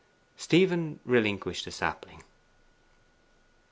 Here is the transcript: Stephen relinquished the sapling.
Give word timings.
Stephen 0.35 0.99
relinquished 1.05 1.65
the 1.65 1.69
sapling. 1.69 2.23